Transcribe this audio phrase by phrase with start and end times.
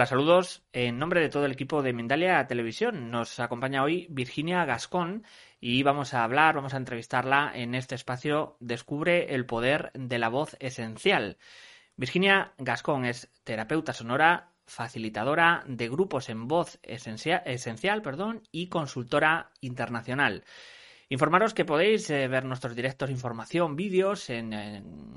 [0.00, 0.62] Hola, saludos.
[0.72, 5.24] En nombre de todo el equipo de Mindalia Televisión nos acompaña hoy Virginia Gascón
[5.60, 10.30] y vamos a hablar, vamos a entrevistarla en este espacio Descubre el poder de la
[10.30, 11.36] voz esencial.
[11.96, 19.50] Virginia Gascón es terapeuta sonora, facilitadora de grupos en voz esencial, esencial perdón, y consultora
[19.60, 20.44] internacional.
[21.12, 24.50] Informaros que podéis eh, ver nuestros directos, información, vídeos en,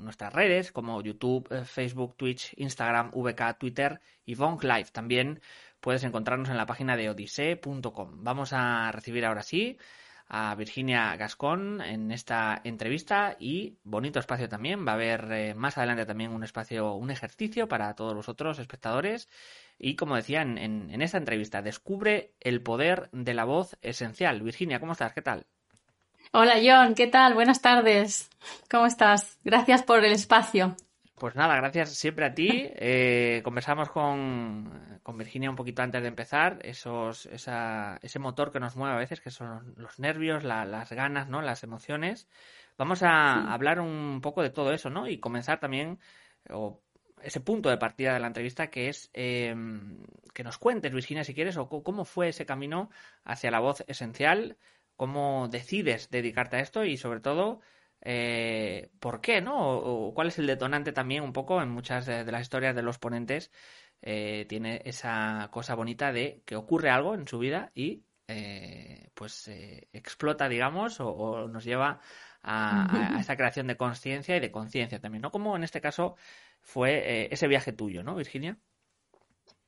[0.02, 4.86] nuestras redes como YouTube, eh, Facebook, Twitch, Instagram, VK, Twitter y Vonk Live.
[4.92, 5.40] También
[5.78, 8.24] puedes encontrarnos en la página de odisee.com.
[8.24, 9.78] Vamos a recibir ahora sí
[10.26, 14.84] a Virginia Gascón en esta entrevista y bonito espacio también.
[14.84, 18.58] Va a haber eh, más adelante también un espacio, un ejercicio para todos los otros
[18.58, 19.28] espectadores.
[19.78, 24.42] Y como decía en, en esta entrevista, descubre el poder de la voz esencial.
[24.42, 25.12] Virginia, ¿cómo estás?
[25.12, 25.46] ¿Qué tal?
[26.36, 27.34] Hola John, ¿qué tal?
[27.34, 28.28] Buenas tardes.
[28.68, 29.38] ¿Cómo estás?
[29.44, 30.74] Gracias por el espacio.
[31.14, 32.48] Pues nada, gracias siempre a ti.
[32.76, 38.96] Eh, conversamos con, Virginia un poquito antes de empezar, esos, ese motor que nos mueve
[38.96, 41.40] a veces, que son los nervios, las ganas, ¿no?
[41.40, 42.26] las emociones.
[42.76, 45.06] Vamos a hablar un poco de todo eso, ¿no?
[45.06, 46.00] Y comenzar también,
[46.50, 46.80] o
[47.22, 51.32] ese punto de partida de la entrevista, que es em, que nos cuentes, Virginia, si
[51.32, 52.90] quieres, o cómo fue ese camino
[53.24, 54.56] hacia la voz esencial,
[54.96, 57.60] cómo decides dedicarte a esto y sobre todo
[58.00, 59.56] eh, por qué, ¿no?
[59.78, 62.98] O, cuál es el detonante también un poco en muchas de, las historias de los
[62.98, 63.50] ponentes.
[64.02, 69.48] Eh, tiene esa cosa bonita de que ocurre algo en su vida y eh, pues
[69.92, 72.00] explota, digamos, o, nos lleva
[72.42, 75.30] a, a, esa creación de conciencia y de conciencia también, ¿no?
[75.30, 76.16] Como en este caso
[76.60, 78.58] fue ese viaje tuyo, ¿no, Virginia?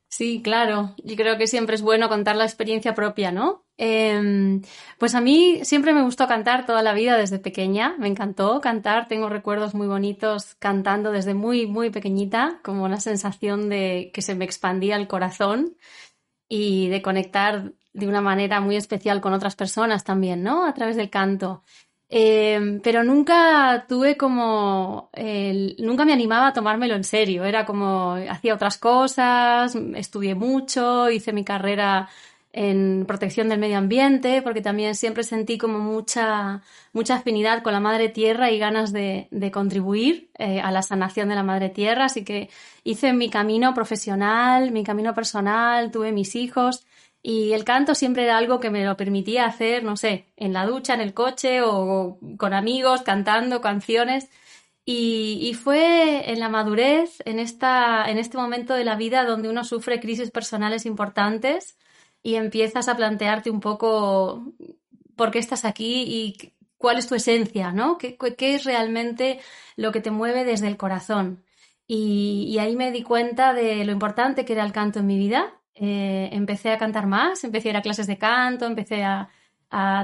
[0.09, 0.95] Sí, claro.
[1.05, 3.67] Yo creo que siempre es bueno contar la experiencia propia, ¿no?
[3.77, 4.63] Em,
[4.99, 7.97] pues a mí siempre me gustó cantar toda la vida desde pequeña.
[7.99, 9.09] Me encantó cantar.
[9.09, 14.35] Tengo recuerdos muy bonitos cantando desde muy, muy pequeñita, como una sensación de que se
[14.35, 15.77] me expandía el corazón
[16.49, 20.67] y de conectar de una manera muy especial con otras personas también, ¿no?
[20.67, 21.65] A través del canto.
[22.09, 25.11] Em, pero nunca tuve como,
[25.79, 27.45] nunca me animaba a tomármelo en serio.
[27.45, 32.09] Era como, hacía otras cosas, estudié mucho, hice mi carrera
[32.53, 36.63] en protección del medio ambiente, porque también siempre sentí como mucha,
[36.95, 41.35] mucha afinidad con la madre tierra y ganas de, contribuir eh, a la sanación de
[41.35, 42.07] la madre tierra.
[42.07, 42.49] Así que
[42.83, 46.87] hice mi camino profesional, mi camino personal, tuve mis hijos
[47.29, 50.65] y el canto siempre era algo que me lo permitía hacer, no sé, en la
[50.65, 54.29] ducha, en el coche o con amigos, cantando canciones.
[54.85, 59.65] Y, fue en la madurez, en, esta, en este momento de la vida donde uno
[59.65, 61.77] sufre crisis personales importantes
[62.23, 64.53] y empiezas a plantearte un poco
[65.17, 67.99] por qué estás aquí y cuál es tu esencia, ¿no?
[67.99, 69.41] ¿Qué, qué es realmente
[69.75, 71.45] lo que te mueve desde el corazón?
[71.89, 75.19] Y, y, ahí me di cuenta de lo importante que era el canto en mi
[75.19, 79.29] vida eh, empecé a cantar más, empecé a ir a clases de canto, empecé a,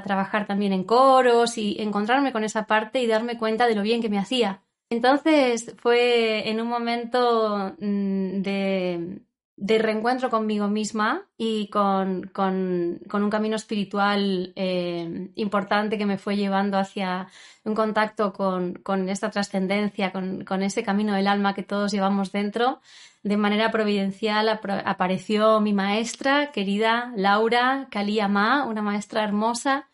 [0.05, 4.03] trabajar también en coros y encontrarme con esa parte y darme cuenta de lo bien
[4.03, 4.61] que me hacía.
[4.91, 9.23] Entonces fue en un momento mm, de,
[9.63, 16.19] de reencuentro conmigo misma y con, con, con un camino espiritual eh, importante que me
[16.19, 17.29] fue llevando hacia
[17.63, 22.81] un contacto con, con esta trascendencia, con, ese camino del alma que todos llevamos dentro.
[23.23, 27.89] De manera providencial apareció mi maestra, querida Laura
[28.29, 29.89] Ma, una maestra hermosa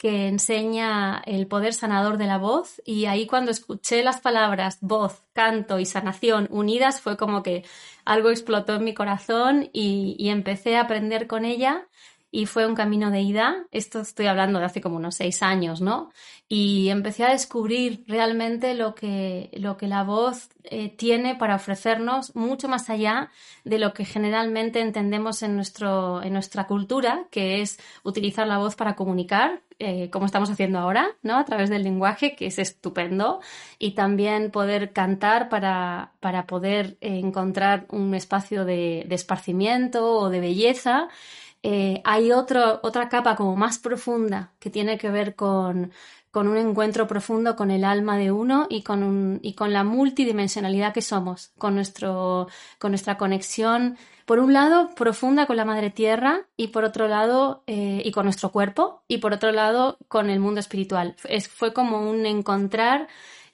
[0.00, 2.80] que enseña el poder sanador de la voz.
[2.86, 7.66] Y ahí cuando escuché las palabras voz, canto y sanación unidas fue como que
[8.06, 11.86] algo explotó en mi corazón y, empecé a aprender con ella
[12.30, 13.66] y fue un camino de ida.
[13.72, 16.10] Esto estoy hablando de hace como unos seis años, ¿no?
[16.48, 22.34] Y empecé a descubrir realmente lo que, lo que la voz eh, tiene para ofrecernos
[22.36, 23.30] mucho más allá
[23.64, 28.76] de lo que generalmente entendemos en, nuestro, en nuestra cultura, que es utilizar la voz
[28.76, 31.36] para comunicar, eh, como estamos haciendo ahora, ¿no?
[31.36, 33.40] A través del lenguaje, que es estupendo,
[33.78, 40.40] y también poder cantar para, para poder encontrar un espacio de, de esparcimiento o de
[40.40, 41.08] belleza
[41.62, 45.92] eh, hay otro, otra capa como más profunda que tiene que ver con,
[46.30, 49.84] con un encuentro profundo con el alma de uno y con, un, y con la
[49.84, 52.48] multidimensionalidad que somos, con, nuestro,
[52.78, 57.64] con nuestra conexión, por un lado, profunda con la Madre Tierra y por otro lado,
[57.66, 61.16] eh, y con nuestro cuerpo, y por otro lado, con el mundo espiritual.
[61.24, 63.08] Es, fue como un encontrar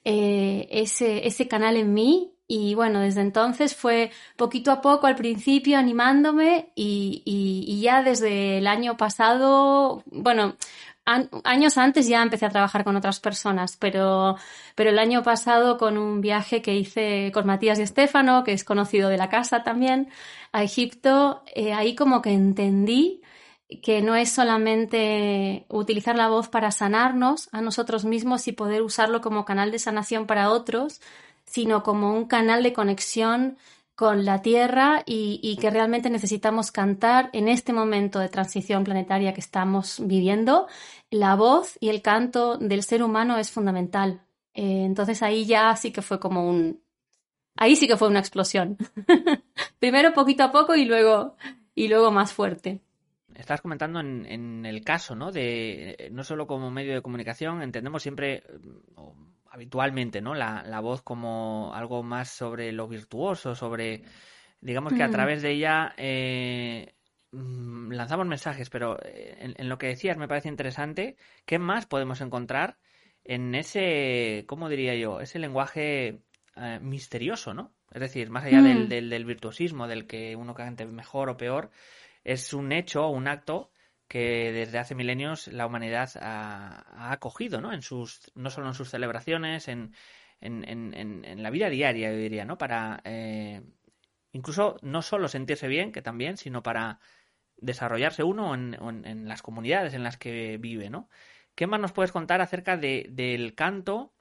[0.05, 5.17] eh, ese, ese canal en mí y bueno, desde entonces fue poquito a poco al
[5.17, 10.57] principio animándome y, y, ya desde el año pasado, bueno,
[11.05, 14.37] años antes ya empecé a trabajar con otras personas, pero,
[14.75, 18.65] pero el año pasado con un viaje que hice con Matías y Estefano, que es
[18.65, 20.09] conocido de la casa también,
[20.53, 23.23] a Egipto, eh, ahí como que entendí
[23.83, 29.21] que no es solamente utilizar la voz para sanarnos a nosotros mismos y poder usarlo
[29.21, 31.01] como canal de sanación para otros,
[31.47, 33.57] sino como un canal de conexión
[33.97, 39.41] con la Tierra y, que realmente necesitamos cantar en este momento de transición planetaria que
[39.41, 40.69] estamos viviendo.
[41.11, 44.21] La voz y el canto del ser humano es fundamental.
[44.53, 46.83] Eh, entonces ahí ya sí que fue como un...
[47.57, 48.77] Ahí sí que fue una explosión.
[49.79, 51.37] Primero poquito a poco y luego,
[51.75, 52.83] y luego más fuerte.
[53.35, 55.33] Estás comentando en, el caso, ¿no?
[55.33, 58.43] De no solo como medio de comunicación, entendemos siempre,
[59.51, 60.35] habitualmente, ¿no?
[60.35, 64.03] La, la, voz como algo más sobre lo virtuoso, sobre,
[64.61, 65.13] digamos que a mm.
[65.13, 66.95] través de ella eh,
[67.33, 72.21] mm, lanzamos mensajes, pero eh, en, lo que decías me parece interesante, ¿qué más podemos
[72.21, 72.79] encontrar
[73.25, 75.21] en ese, ¿cómo diría yo?
[75.21, 76.21] Ese lenguaje
[76.57, 77.73] eh, misterioso, ¿no?
[77.93, 78.89] Es decir, más allá del, mm.
[78.89, 81.71] del, del, virtuosismo, del que uno cante mejor o peor,
[82.25, 83.71] es un hecho, un acto
[84.08, 87.73] que desde hace milenios la humanidad ha, acogido, ¿no?
[87.73, 89.94] En sus, no solo en sus celebraciones, en,
[90.41, 92.58] en, la vida diaria, yo diría, ¿no?
[92.58, 93.62] Para eh,
[94.32, 97.00] incluso no solo sentirse bien, que también, sino para
[97.56, 101.09] desarrollarse uno en, las comunidades en las que vive, ¿no?
[101.55, 104.12] ¿Qué más nos puedes contar acerca de, del canto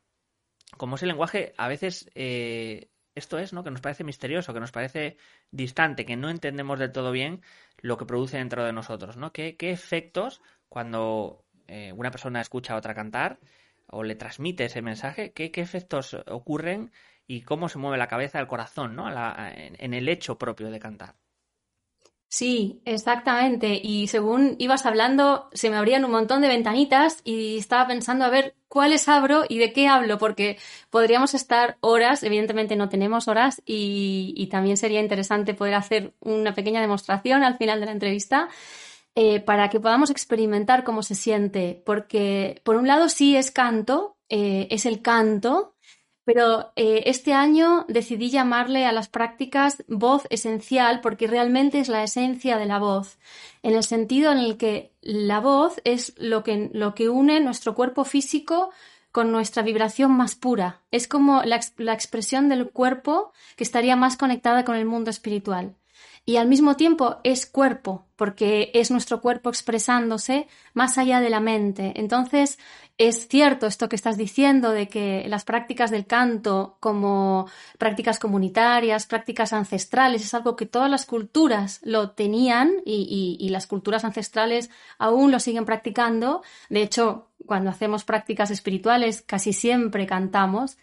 [0.78, 3.64] como ese lenguaje a veces eh, esto es, ¿no?
[3.64, 5.18] Que nos parece misterioso, que nos parece
[5.52, 7.42] distante, que no entendemos del todo bien
[7.80, 9.32] lo que produce dentro de nosotros, ¿no?
[9.32, 13.40] ¿Qué, efectos cuando eh, una persona escucha a otra cantar
[13.88, 16.92] o le transmite ese mensaje, qué, efectos ocurren
[17.28, 19.10] y cómo se mueve la cabeza, el corazón, ¿no?
[19.10, 21.16] en el hecho propio de cantar?
[22.36, 23.80] Sí, exactamente.
[23.82, 28.30] Y según ibas hablando, se me abrían un montón de ventanitas y estaba pensando a
[28.30, 30.58] ver cuáles abro y de qué hablo, porque
[30.90, 36.82] podríamos estar horas, evidentemente no tenemos horas, y, también sería interesante poder hacer una pequeña
[36.82, 38.50] demostración al final de la entrevista.
[39.16, 44.18] Eh, para que podamos experimentar cómo se siente, porque por un lado sí es canto,
[44.28, 45.75] eh, es el canto,
[46.26, 52.04] pero eh, este año decidí llamarle a las prácticas voz esencial porque realmente es la
[52.04, 53.18] esencia de la voz,
[53.64, 57.76] en el sentido en el que la voz es lo que, lo que une nuestro
[57.76, 58.72] cuerpo físico
[59.12, 60.82] con nuestra vibración más pura.
[60.92, 65.76] Es como la, la expresión del cuerpo que estaría más conectada con el mundo espiritual
[66.26, 71.40] y al mismo tiempo es cuerpo, porque es nuestro cuerpo expresándose más allá de la
[71.40, 71.94] mente.
[71.96, 72.58] Entonces,
[72.98, 77.48] es cierto esto que estás diciendo de que las prácticas del canto como
[77.78, 84.06] prácticas comunitarias, prácticas ancestrales, es algo que todas las culturas lo tenían y, las culturas
[84.06, 86.42] ancestrales aún lo siguen practicando.
[86.70, 90.78] De hecho, cuando hacemos prácticas espirituales casi siempre cantamos.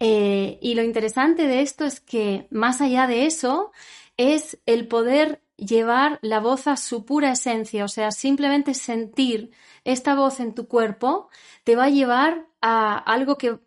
[0.00, 3.72] Eh, y lo interesante de esto es que más allá de eso,
[4.16, 9.50] es el poder llevar la voz a su pura esencia, o sea, simplemente sentir
[9.84, 11.28] esta voz en tu cuerpo
[11.64, 13.58] te va a llevar a algo que,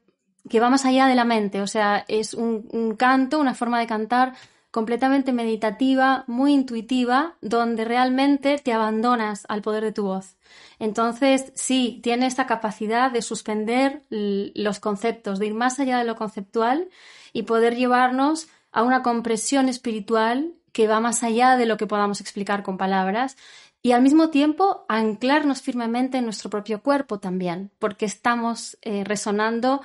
[0.60, 4.34] va más allá de la mente, o sea, es un, canto, una forma de cantar
[4.72, 10.38] completamente meditativa, muy intuitiva, donde realmente te abandonas al poder de tu voz.
[10.80, 16.16] Entonces, sí, tiene esta capacidad de suspender los conceptos, de ir más allá de lo
[16.16, 16.88] conceptual
[17.34, 22.22] y poder llevarnos a una compresión espiritual que va más allá de lo que podamos
[22.22, 23.38] explicar con palabras
[23.82, 29.82] y al mismo tiempo anclarnos firmemente en nuestro propio cuerpo también, porque estamos eh, resonando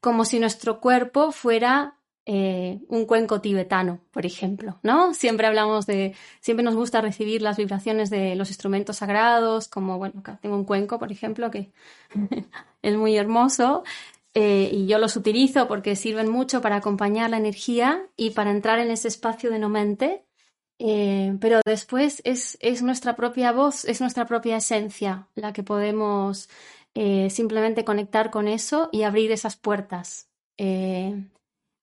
[0.00, 5.12] como si nuestro cuerpo fuera eh, un cuenco tibetano, por ejemplo, ¿no?
[5.12, 10.20] Siempre hablamos de, siempre nos gusta recibir las vibraciones de los instrumentos sagrados, como, bueno,
[10.20, 11.72] acá tengo un cuenco, por ejemplo, que
[12.82, 13.82] es muy hermoso,
[14.34, 18.78] eh, y yo los utilizo porque sirven mucho para acompañar la energía y para entrar
[18.78, 20.24] en ese espacio de no mente,
[20.78, 26.48] eh, pero después es, es, nuestra propia voz, es nuestra propia esencia la que podemos
[27.30, 30.28] simplemente conectar con eso y abrir esas puertas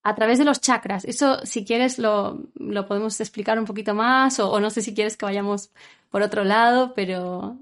[0.04, 1.04] a través de los chakras.
[1.04, 5.18] Eso, si quieres, lo, lo podemos explicar un poquito más o, no sé si quieres
[5.18, 5.72] que vayamos
[6.10, 7.58] por otro lado, pero...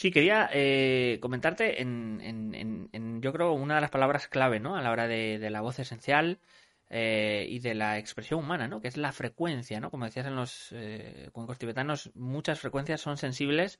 [0.00, 4.60] Em, sí, quería eh, comentarte en, en, en, yo creo, una de las palabras clave,
[4.60, 4.76] ¿no?
[4.76, 6.40] A la hora de, de la voz esencial
[6.88, 8.80] eh, y de la expresión humana, ¿no?
[8.80, 9.90] Que es la frecuencia, ¿no?
[9.90, 13.78] Como decías en los eh, cuencos tibetanos, muchas frecuencias son sensibles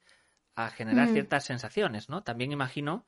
[0.54, 1.12] a generar mm.
[1.12, 2.22] ciertas sensaciones, ¿no?
[2.22, 3.04] También imagino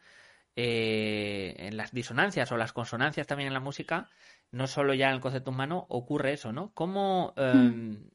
[0.57, 4.09] eh, en las disonancias o las consonancias también en la música,
[4.51, 6.73] no solo ya en el concepto humano, ocurre eso, ¿no?
[6.75, 8.11] ¿Cómo, em, mm.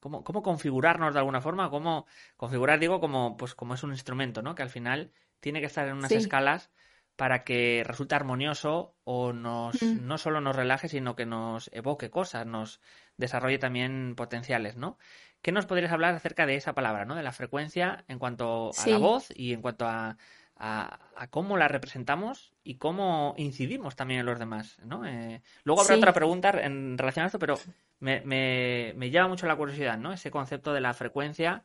[0.00, 1.70] Cómo, configurarnos de alguna forma?
[1.70, 4.54] ¿Cómo configurar, digo, como, pues, como es un instrumento, ¿no?
[4.54, 6.70] Que al final tiene que estar en unas escalas
[7.16, 10.06] para que resulte armonioso o nos, mm.
[10.06, 12.80] no solo nos relaje, sino que nos evoque cosas, nos
[13.16, 14.98] desarrolle también potenciales, ¿no?
[15.42, 17.14] ¿Qué nos podrías hablar acerca de esa palabra, ¿no?
[17.14, 20.16] De la frecuencia en cuanto a la voz y en cuanto a
[20.58, 24.78] a, cómo la representamos y cómo incidimos también en los demás.
[24.84, 25.06] ¿no?
[25.06, 27.58] Eh, luego habrá otra pregunta en relación a esto, pero
[28.00, 30.12] me, me, me, llama mucho la curiosidad, ¿no?
[30.12, 31.64] Ese concepto de la frecuencia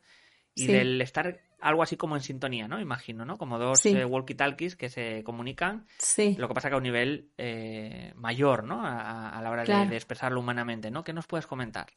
[0.56, 2.80] y del estar algo así como en sintonía, ¿no?
[2.80, 3.38] Imagino, ¿no?
[3.38, 5.88] Como dos eh, walkie-talkies que se comunican.
[6.38, 8.82] Lo que pasa que a un nivel eh, mayor, ¿no?
[8.84, 11.04] A, la hora de, de, expresarlo humanamente, ¿no?
[11.04, 11.88] ¿Qué nos puedes comentar?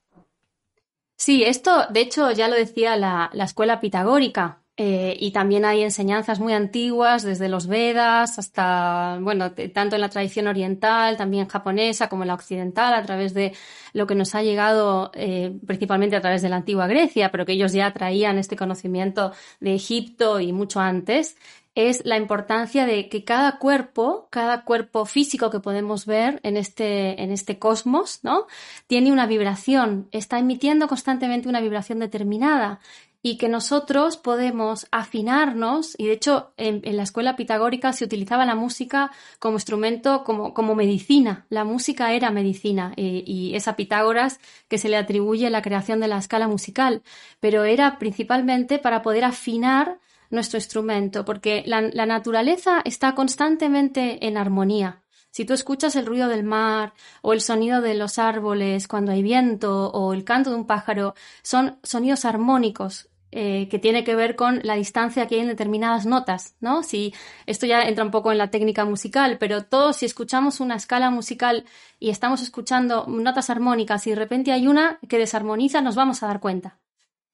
[1.17, 4.63] Sí, esto, de hecho, ya lo decía la, la escuela pitagórica.
[4.79, 10.11] Eh, y también hay enseñanzas muy antiguas, desde los Vedas hasta, bueno, tanto en la
[10.11, 13.55] tradición oriental, también japonesa como en la occidental, a través de
[13.95, 17.53] lo que nos ha llegado eh, principalmente a través de la antigua Grecia, pero que
[17.53, 21.37] ellos ya traían este conocimiento de Egipto y mucho antes,
[21.77, 27.23] es la importancia de que cada cuerpo, cada cuerpo físico que podemos ver en este,
[27.23, 28.47] en este cosmos, ¿no?
[28.87, 32.81] Tiene una vibración, está emitiendo constantemente una vibración determinada
[33.27, 38.55] y que nosotros podemos afinarnos, y de hecho en, la escuela pitagórica se utilizaba la
[38.55, 44.79] música como instrumento, como, como medicina, la música era medicina, y es a Pitágoras que
[44.79, 47.03] se le atribuye la creación de la escala musical,
[47.41, 49.99] pero era principalmente para poder afinar
[50.31, 55.03] nuestro instrumento, porque la, la naturaleza está constantemente en armonía.
[55.33, 59.25] Si tú escuchas el ruido del mar o el sonido de los árboles cuando hay
[59.25, 64.35] viento o el canto de un pájaro, son sonidos armónicos eh, que tiene que ver
[64.35, 66.83] con la distancia que hay en determinadas notas, ¿no?
[66.83, 67.13] Si
[67.45, 71.11] esto ya entra un poco en la técnica musical, pero todos si escuchamos una escala
[71.11, 71.67] musical
[72.01, 76.29] y estamos escuchando notas armónicas y de repente hay una que desarmoniza, nos vamos a
[76.29, 76.79] dar cuenta.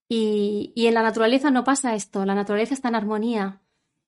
[0.08, 3.60] Y, en la naturaleza no pasa esto, la naturaleza está en armonía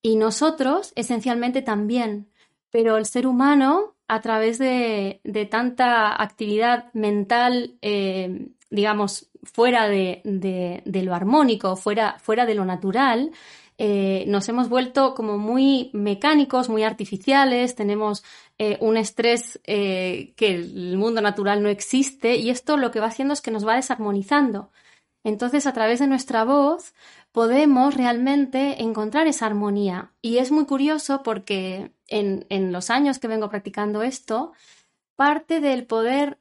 [0.02, 2.28] y nosotros esencialmente también,
[2.70, 11.14] pero el ser humano a través de, tanta actividad mental, eh, digamos, fuera de, lo
[11.14, 13.30] armónico, fuera, fuera, de lo natural,
[13.78, 18.24] eh, nos hemos vuelto como muy mecánicos, muy artificiales, tenemos
[18.58, 23.06] eh, un estrés eh, que el mundo natural no existe y esto lo que va
[23.06, 24.70] haciendo es que nos va desarmonizando.
[25.24, 26.94] Entonces, a través de nuestra voz
[27.32, 30.12] podemos realmente encontrar esa armonía.
[30.22, 34.52] Y es muy curioso porque en, en los años que vengo practicando esto,
[35.16, 36.38] parte del poder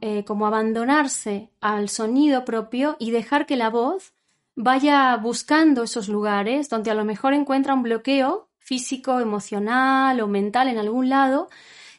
[0.00, 4.14] eh, como abandonarse al sonido propio y dejar que la voz
[4.56, 10.68] vaya buscando esos lugares donde a lo mejor encuentra un bloqueo físico, emocional o mental
[10.68, 11.48] en algún lado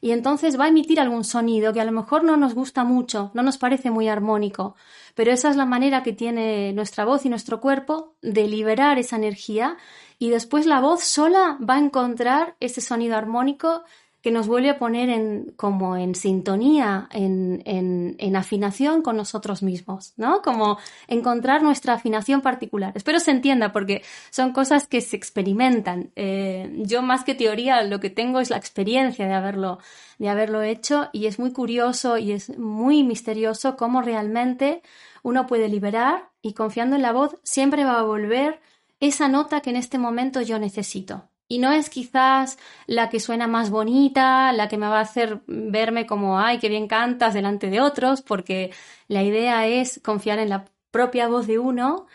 [0.02, 3.32] y entonces va a emitir algún sonido que a lo mejor no nos gusta mucho,
[3.34, 4.76] no nos parece muy armónico,
[5.16, 9.16] pero esa es la manera que tiene nuestra voz y nuestro cuerpo de liberar esa
[9.16, 9.78] energía
[10.20, 13.84] y después la voz sola va a encontrar ese sonido armónico
[14.26, 20.42] que nos vuelve a poner en, como en sintonía, en, afinación con nosotros mismos, ¿no?
[20.42, 22.92] Como encontrar nuestra afinación particular.
[22.96, 24.02] Espero se entienda porque
[24.32, 26.10] son cosas que se experimentan.
[26.16, 29.78] Eh, yo más que teoría lo que tengo es la experiencia de haberlo,
[30.18, 34.82] de haberlo hecho y es muy curioso y es muy misterioso cómo realmente
[35.22, 38.60] uno puede liberar y confiando en la voz siempre va a volver
[39.00, 41.30] esa nota que en este momento yo necesito.
[41.48, 45.42] Y no es quizás la que suena más bonita, la que me va a hacer
[45.48, 48.72] verme como, ay, qué bien cantas delante de otros, porque
[49.08, 52.08] la idea es confiar en la propia voz de uno,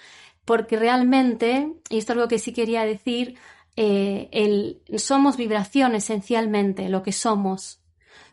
[0.45, 3.37] porque realmente, y esto es algo que sí quería decir,
[3.77, 7.81] eh, somos vibración esencialmente, lo que somos.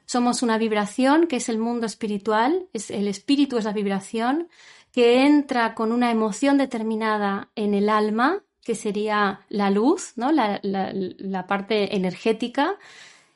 [0.06, 4.48] somos una vibración, que es el mundo espiritual, es, el espíritu es la vibración,
[4.94, 10.34] que entra con una emoción determinada en el alma, que sería la luz, ¿no?
[10.34, 12.76] la, la parte energética,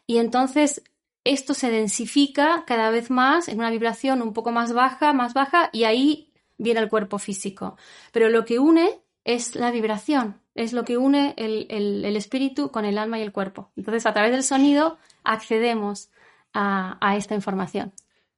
[0.05, 0.83] y entonces
[1.23, 5.69] esto se densifica cada vez más en una vibración un poco más baja, más baja,
[5.71, 7.77] y ahí viene el cuerpo físico.
[8.11, 12.97] Pero lo que une es la vibración, es lo que une el, espíritu con el
[12.97, 13.71] alma y el cuerpo.
[13.77, 16.09] Entonces, a través del sonido accedemos
[16.53, 17.93] a, esta información.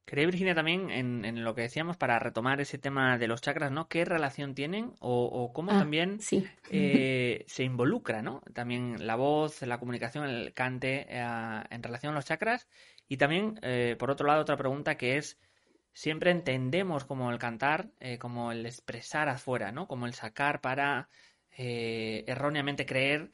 [0.06, 3.88] Quería, Virginia, también en, lo que decíamos para retomar ese tema de los chakras, ¿no?
[3.88, 6.20] ¿Qué relación tienen o, cómo ah, también
[6.70, 8.42] eh, se involucra, ¿no?
[8.54, 12.68] También la voz, la comunicación, el cante eh, en relación a los chakras.
[13.08, 15.40] Y también, eh, por otro lado, otra pregunta que es,
[15.94, 19.88] siempre entendemos como el cantar, como el expresar afuera, ¿no?
[19.88, 21.08] Como el sacar para
[21.56, 23.32] erróneamente creer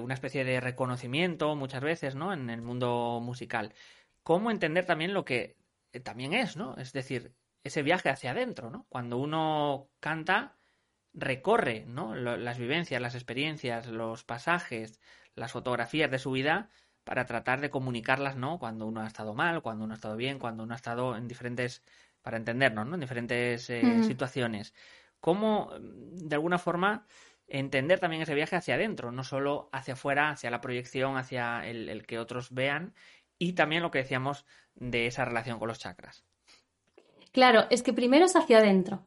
[0.00, 2.32] una especie de reconocimiento muchas veces, ¿no?
[2.32, 3.74] En el mundo musical.
[4.22, 5.56] ¿Cómo entender también lo que
[6.00, 6.76] también es, ¿no?
[6.76, 8.86] Es decir, ese viaje hacia adentro, ¿no?
[8.88, 10.56] Cuando uno canta,
[11.12, 12.14] recorre, ¿no?
[12.14, 15.00] las vivencias, las experiencias, los pasajes,
[15.34, 16.70] las fotografías de su vida
[17.04, 18.58] para tratar de comunicarlas, ¿no?
[18.58, 21.28] Cuando uno ha estado mal, cuando uno ha estado bien, cuando uno ha estado en
[21.28, 21.82] diferentes,
[22.22, 22.94] para entendernos, ¿no?
[22.94, 23.64] En diferentes
[24.06, 24.74] situaciones
[25.24, 27.06] cómo, mm, de alguna forma,
[27.46, 32.04] entender también ese viaje hacia adentro, no solo hacia afuera, hacia la proyección, hacia el,
[32.06, 32.92] que otros vean,
[33.38, 36.24] y también lo que decíamos de esa relación con los chakras.
[37.32, 39.06] Claro, es que primero es hacia adentro.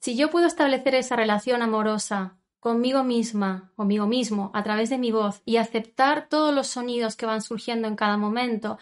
[0.00, 5.12] Si yo puedo establecer esa relación amorosa conmigo misma, conmigo mismo, a través de mi
[5.12, 8.78] voz, y aceptar todos los sonidos que van surgiendo en cada momento,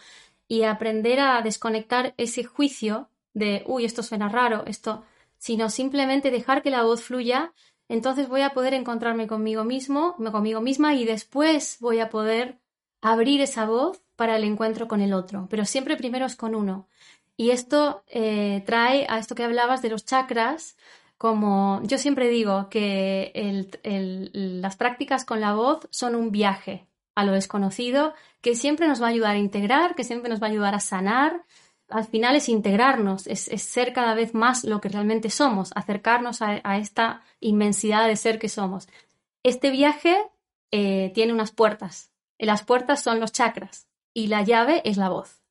[0.49, 5.05] y aprender a desconectar ese juicio de, uy, esto suena raro, esto
[5.39, 7.53] sino simplemente dejar que la voz fluya,
[7.89, 12.59] entonces voy a poder encontrarme conmigo mismo, conmigo misma y después voy a poder
[13.01, 16.89] abrir esa voz para el encuentro con el otro, pero siempre primero es con uno.
[17.37, 20.77] Y esto eh, trae a esto que hablabas de los chakras,
[21.19, 23.33] como yo siempre digo que
[24.33, 29.07] las prácticas con la voz son un viaje a lo desconocido que siempre nos va
[29.07, 31.43] a ayudar a integrar, que siempre nos va a ayudar a sanar,
[31.89, 36.77] al final es integrarnos, es, ser cada vez más lo que realmente somos, acercarnos a,
[36.77, 38.89] esta inmensidad de ser que somos.
[39.43, 40.17] Este viaje
[40.71, 42.11] eh, tiene unas puertas.
[42.39, 43.86] Las puertas son los chakras
[44.17, 45.43] y la llave es la voz.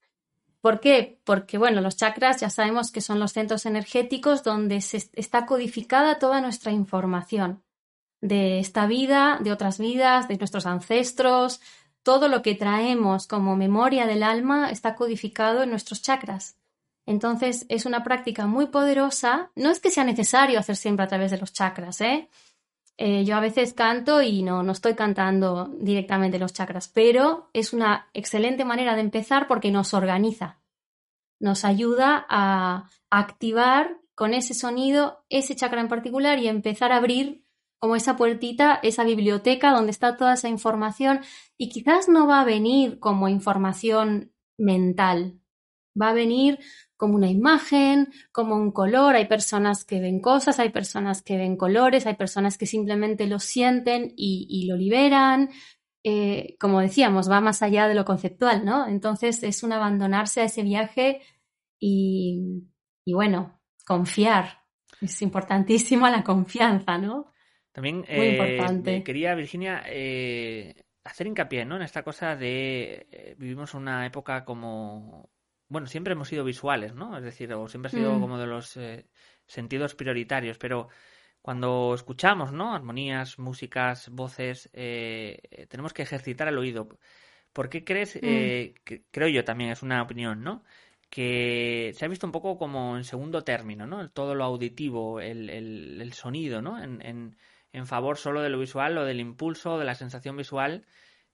[0.59, 1.19] ¿Por qué?
[1.23, 6.41] Porque, bueno, los chakras ya sabemos que son los centros energéticos donde está codificada toda
[6.41, 7.61] nuestra información
[8.21, 11.61] de esta vida, de otras vidas, de nuestros ancestros,
[12.01, 16.57] todo lo que traemos como memoria del alma está codificado en nuestros chakras.
[17.05, 19.51] Entonces es una práctica muy poderosa.
[19.53, 22.29] No es que sea necesario hacer siempre a través de los chakras, ¿eh?
[22.97, 27.73] Eh yo a veces canto y no, no estoy cantando directamente los chakras, pero es
[27.73, 30.59] una excelente manera de empezar porque nos organiza,
[31.39, 37.45] nos ayuda a activar con ese sonido ese chakra en particular y empezar a abrir
[37.77, 41.21] como esa puertita, esa biblioteca donde está toda esa información.
[41.57, 45.39] Y quizás no va a venir como información mental,
[45.99, 46.59] va a venir
[46.97, 49.15] como una imagen, como un color.
[49.15, 53.39] Hay personas que ven cosas, hay personas que ven colores, hay personas que simplemente lo
[53.39, 55.49] sienten y, lo liberan.
[56.03, 58.87] Eh, como decíamos, va más allá de lo conceptual, ¿no?
[58.87, 61.21] Entonces es un abandonarse a ese viaje
[61.79, 62.63] y,
[63.03, 64.63] y bueno, confiar.
[65.01, 67.31] Es importantísimo la confianza, ¿no?
[67.75, 71.75] También eh, quería, Virginia, eh, hacer hincapié ¿no?
[71.75, 75.29] en esta cosa de eh, vivimos una época como
[75.67, 78.21] bueno siempre hemos sido visuales no es decir o siempre ha sido mm.
[78.21, 78.79] como de los
[79.45, 80.89] sentidos prioritarios pero
[81.41, 86.87] cuando escuchamos no armonías músicas voces tenemos que ejercitar el oído
[87.53, 89.01] ¿por qué crees mm.
[89.11, 90.63] creo yo también es una opinión no
[91.09, 95.49] que se ha visto un poco como en segundo término no todo lo auditivo el,
[95.49, 97.35] el, sonido no en
[97.75, 100.85] en favor solo de lo visual o del impulso, de la sensación visual,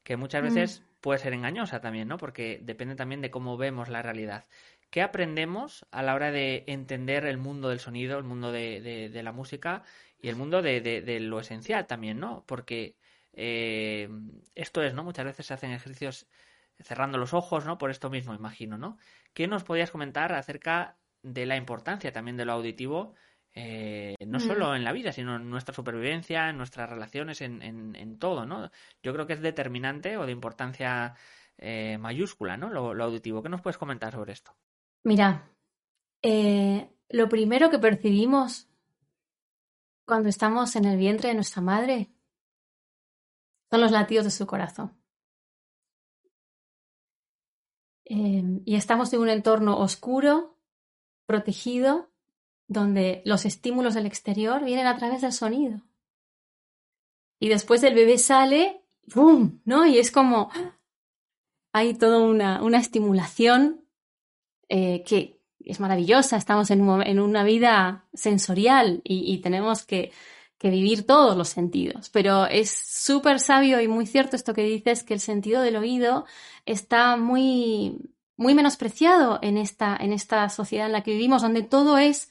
[0.04, 0.91] que muchas veces mm.
[1.02, 2.18] Puede ser engañosa también, ¿no?
[2.18, 4.46] Porque depende también de cómo vemos la realidad.
[4.90, 9.32] ¿Qué aprendemos a la hora de entender el mundo del sonido, el mundo de, la
[9.32, 9.84] música
[10.20, 12.46] y el mundo de, lo esencial también, ¿no?
[12.46, 12.98] Porque
[13.34, 14.10] eh,
[14.56, 15.04] esto es, ¿no?
[15.04, 16.28] Muchas veces se hacen ejercicios
[16.80, 17.78] cerrando los ojos, ¿no?
[17.78, 18.98] Por esto mismo, imagino, ¿no?
[19.34, 23.16] ¿Qué nos podías comentar acerca de la importancia también de lo auditivo
[23.54, 24.42] eh, no mm.
[24.42, 28.72] solo en la vida, sino en nuestra supervivencia, en nuestras relaciones, en, en, todo, ¿no?
[29.04, 31.16] Yo creo que es determinante o de importancia
[31.58, 32.70] eh, mayúscula, ¿no?
[32.70, 33.44] Lo, auditivo.
[33.44, 34.56] ¿Qué nos puedes comentar sobre esto?
[35.04, 35.50] Mira,
[36.22, 38.70] eh, lo primero que percibimos
[40.06, 42.10] cuando estamos en el vientre de nuestra madre
[43.70, 44.98] son los latidos de su corazón.
[48.14, 50.58] Y estamos en un entorno oscuro,
[51.26, 52.11] protegido,
[52.72, 55.82] donde los estímulos del exterior vienen a través del sonido.
[57.38, 58.82] Y después el bebé sale,
[59.14, 59.60] ¡pum!
[59.66, 59.86] ¿No?
[59.86, 60.50] Y es como.
[61.74, 63.86] Hay toda una, una estimulación
[64.70, 66.38] eh, que es maravillosa.
[66.38, 70.12] Estamos en, en una vida sensorial y, y tenemos que,
[70.58, 72.10] que, vivir todos los sentidos.
[72.10, 76.26] Pero es súper sabio y muy cierto esto que dices, que el sentido del oído
[76.66, 77.98] está muy,
[78.38, 82.30] muy menospreciado en esta, en esta sociedad en la que vivimos, donde todo es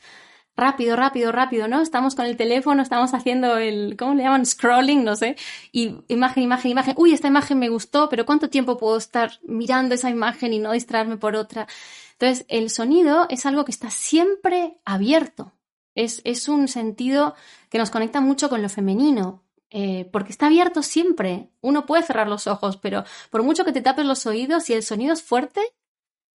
[0.57, 1.81] rápido, rápido, rápido, ¿no?
[1.81, 4.45] Estamos con el teléfono, estamos haciendo el, ¿cómo le llaman?
[4.47, 5.37] Scrolling, no sé.
[5.73, 6.95] Y imagen, imagen, imagen.
[6.97, 10.73] Uy, esta imagen me gustó, pero ¿cuánto tiempo puedo estar mirando esa imagen y no
[10.73, 11.67] distraerme por otra?
[12.13, 15.53] Entonces, el sonido es algo que está siempre abierto.
[15.95, 17.35] Es, es un sentido
[17.71, 19.43] que nos conecta mucho con lo femenino.
[19.73, 21.51] Eh, porque está abierto siempre.
[21.61, 24.83] Uno puede cerrar los ojos, pero por mucho que te tapes los oídos, si el
[24.83, 25.61] sonido es fuerte,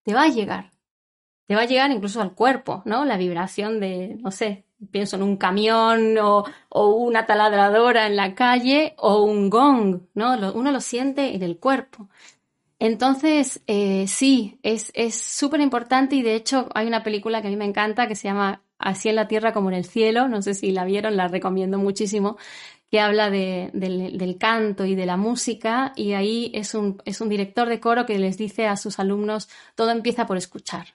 [0.03, 0.72] te va a llegar
[1.47, 3.05] te va a llegar incluso al cuerpo, ¿no?
[3.05, 8.95] La vibración de, no sé, pienso en un camión o, una taladradora en la calle
[8.97, 10.53] o un gong, ¿no?
[10.53, 12.09] uno lo siente en el cuerpo.
[12.79, 17.55] Entonces, eh, sí, es súper importante y de hecho hay una película que a mí
[17.55, 20.53] me encanta que se llama Así en la Tierra como en el Cielo, no sé
[20.53, 22.37] si la vieron, la recomiendo muchísimo,
[22.91, 27.69] que habla de, del, canto y de la música y ahí un, es un director
[27.69, 30.87] de coro que les dice a sus alumnos, todo empieza por escuchar,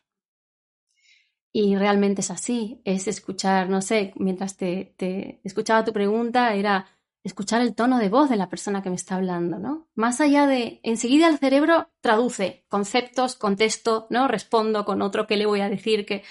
[1.52, 6.87] y realmente es así, es escuchar, no sé, mientras te, te, escuchaba tu pregunta, era
[7.24, 9.88] escuchar el tono de voz de la persona que me está hablando, ¿no?
[9.94, 14.28] Más allá de, enseguida el cerebro traduce conceptos, contesto, ¿no?
[14.28, 16.22] Respondo con otro que le voy a decir que,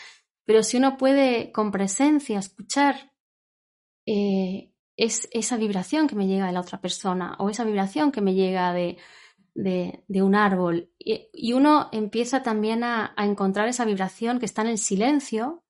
[0.46, 3.12] pero si uno puede con presencia escuchar
[4.06, 8.22] eh, es esa vibración que me llega de la otra persona o esa vibración que
[8.22, 8.98] me llega de,
[9.58, 10.92] de, un árbol.
[11.00, 15.64] Y, uno empieza también a, encontrar esa vibración que está en el silencio,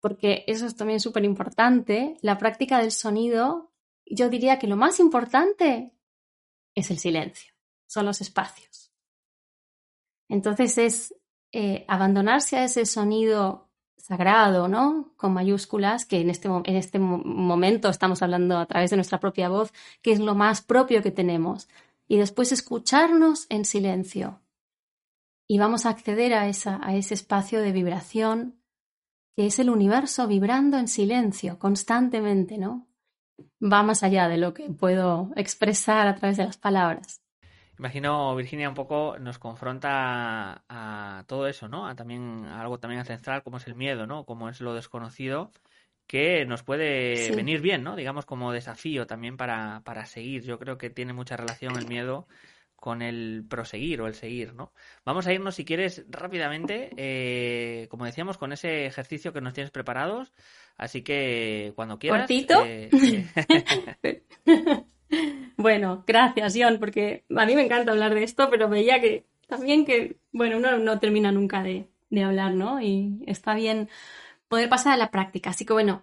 [0.00, 2.16] porque eso es también súper importante.
[2.22, 3.72] La práctica del sonido,
[4.06, 5.92] yo diría que lo más importante
[6.74, 7.52] es el silencio,
[7.86, 8.90] son los espacios.
[10.28, 11.14] Entonces es
[11.52, 15.12] eh, abandonarse a ese sonido sagrado, ¿no?
[15.16, 19.50] Con mayúsculas, que en este, en este momento estamos hablando a través de nuestra propia
[19.50, 21.68] voz, que es lo más propio que tenemos
[22.10, 24.42] y después escucharnos en silencio.
[25.48, 28.60] Y vamos a acceder a, esa, a ese espacio de vibración
[29.36, 32.88] que es el universo vibrando en silencio constantemente, ¿no?
[33.62, 37.22] Va más allá de lo que puedo expresar a través de las palabras.
[37.78, 41.86] Imagino, Virginia, un poco nos confronta a, todo eso, ¿no?
[41.86, 44.26] A también algo también ancestral como es el miedo, ¿no?
[44.26, 45.52] Como es lo desconocido
[46.10, 47.94] que nos puede venir bien, ¿no?
[47.94, 50.42] Digamos como desafío también para, para seguir.
[50.42, 52.26] Yo creo que tiene mucha relación el miedo
[52.74, 54.72] con el proseguir o el seguir, ¿no?
[55.04, 59.70] Vamos a irnos, si quieres, rápidamente, eh, como decíamos, con ese ejercicio que nos tienes
[59.70, 60.32] preparados.
[60.76, 62.22] Así que cuando quieras.
[62.22, 62.60] ¿Cortito?
[62.64, 62.90] Eh,
[64.02, 64.24] eh.
[65.56, 69.84] bueno, gracias, John, porque a mí me encanta hablar de esto, pero veía que también
[69.84, 72.80] que, bueno, uno no termina nunca de, de hablar, ¿no?
[72.80, 73.88] Y está bien
[74.50, 75.50] poder pasar a la práctica.
[75.50, 76.02] Así que bueno,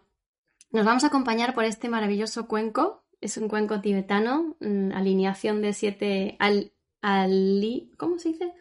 [0.71, 3.03] nos vamos a acompañar por este maravilloso cuenco.
[3.19, 8.53] Es un cuenco tibetano, mm, alineación de siete al, ali, ¿cómo se dice?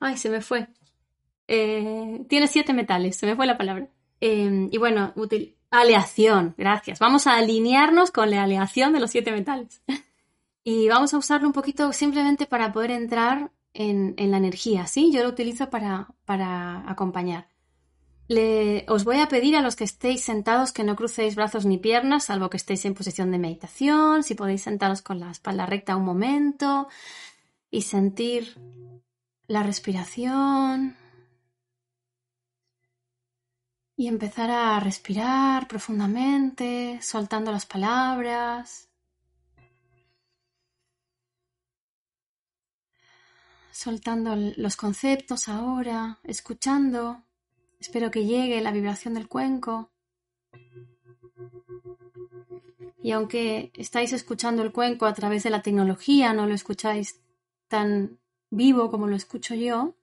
[0.00, 0.68] Ay, se me fue.
[1.46, 3.88] Eh, tiene siete metales, se me fue la palabra.
[4.20, 6.98] Em, y bueno, útil, aleación, gracias.
[6.98, 9.82] Vamos a alinearnos con la aleación de los siete metales.
[10.64, 15.12] y vamos a usarlo un poquito simplemente para poder entrar en, en la energía, ¿sí?
[15.12, 17.49] Yo lo utilizo para, para acompañar
[18.86, 22.26] os voy a pedir a los que estéis sentados que no crucéis brazos ni piernas,
[22.26, 26.04] salvo que estéis en posición de meditación, si podéis sentaros con la espalda recta un
[26.04, 26.88] momento
[27.70, 28.56] y sentir
[29.48, 30.96] la respiración
[33.96, 38.88] y empezar a respirar profundamente, soltando las palabras.
[43.72, 47.24] Soltando los conceptos ahora, escuchando
[47.80, 49.90] Espero que llegue la vibración del cuenco.
[53.02, 57.20] Y aunque estáis escuchando el cuenco a través de la tecnología, no lo escucháis
[57.68, 58.18] tan
[58.50, 59.94] vivo como lo escucho yo,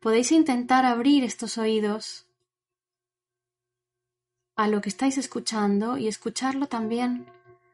[0.00, 2.26] podéis intentar abrir estos oídos
[4.56, 7.26] a lo que estáis escuchando y escucharlo también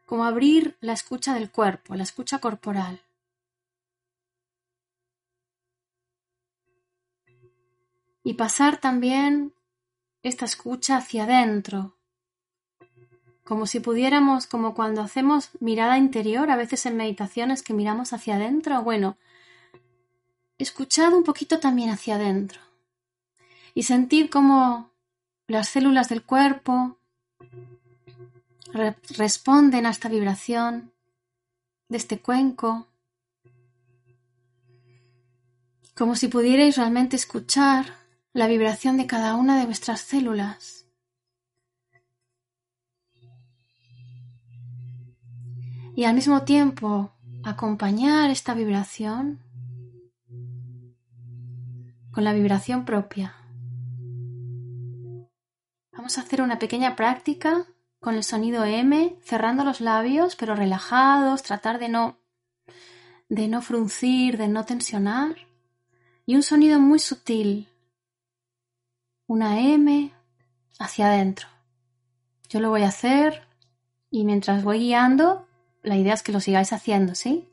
[0.05, 3.01] como abrir la escucha del cuerpo, la escucha corporal.
[8.23, 9.53] Y pasar también
[10.23, 11.97] esta escucha hacia adentro,
[13.43, 18.35] como si pudiéramos, como cuando hacemos mirada interior, a veces en meditaciones que miramos hacia
[18.35, 19.17] adentro, bueno,
[20.57, 22.61] escuchad un poquito también hacia adentro
[23.73, 24.91] y sentid cómo
[25.47, 26.97] las células del cuerpo
[29.17, 30.93] responden a esta vibración
[31.89, 32.87] de este cuenco,
[35.93, 38.00] como si pudierais realmente escuchar
[38.33, 40.85] la vibración de cada una de vuestras células.
[45.95, 47.11] Y al mismo tiempo
[47.43, 49.39] acompañar esta vibración
[52.11, 53.35] con la vibración propia.
[55.91, 57.65] Vamos a hacer una pequeña práctica
[57.99, 62.17] con el sonido M, cerrando los labios, pero relajados, tratar de no
[63.29, 65.37] de no fruncir, de no tensionar,
[66.25, 67.70] y un sonido muy sutil,
[69.31, 70.11] una M
[70.77, 71.47] hacia adentro.
[72.49, 73.43] Yo lo voy a hacer
[74.09, 75.47] y mientras voy guiando,
[75.83, 77.47] la idea es que lo sigáis haciendo, ¿sí?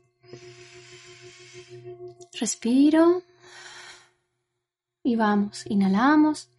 [2.37, 3.23] Respiro
[5.03, 6.49] y vamos, inhalamos.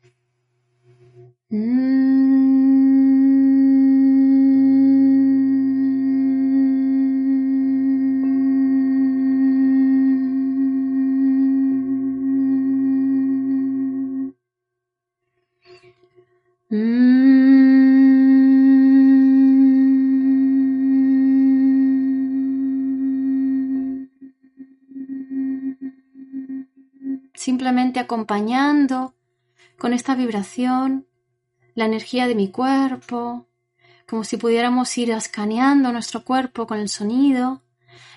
[1.51, 2.00] Mm.
[28.11, 29.15] Acompañando
[29.79, 31.07] con esta vibración
[31.77, 33.47] la energía de mi cuerpo,
[34.09, 37.63] como si pudiéramos ir escaneando nuestro cuerpo con el sonido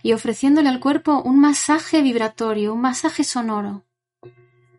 [0.01, 3.85] y ofreciéndole al cuerpo un masaje vibratorio, un masaje sonoro,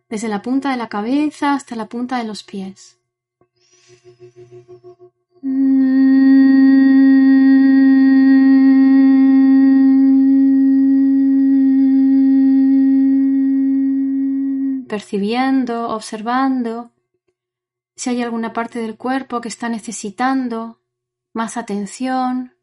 [0.09, 2.94] desde la punta de la cabeza hasta la punta de los pies.
[14.95, 16.93] Percibiendo, observando
[17.97, 20.79] si hay alguna parte del cuerpo que está necesitando
[21.33, 22.55] más atención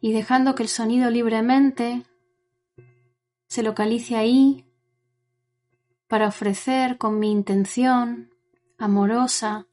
[0.00, 2.04] y dejando que el sonido libremente
[3.48, 4.64] se localice ahí
[6.06, 8.30] para ofrecer con mi intención
[8.78, 9.66] amorosa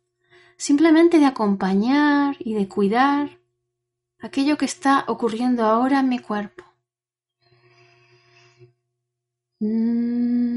[0.57, 3.37] simplemente de acompañar y de cuidar
[4.17, 6.63] aquello que está ocurriendo ahora en mi cuerpo.
[9.59, 10.48] Mm.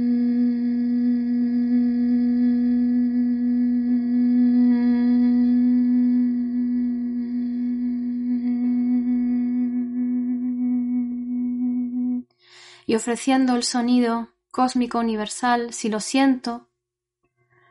[12.93, 16.69] Y ofreciendo el sonido cósmico universal, si lo siento,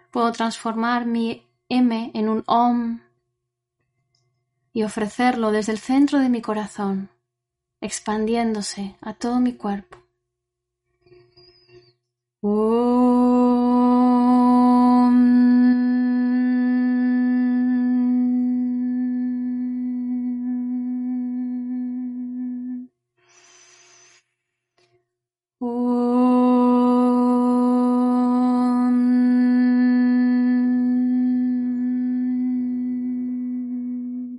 [0.09, 3.01] puedo transformar mi M en un OM
[4.73, 7.11] y ofrecerlo desde el centro de mi corazón,
[7.81, 9.99] expandiéndose a todo mi cuerpo.